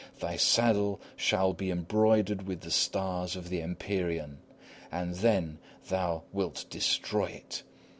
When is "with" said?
2.47-2.61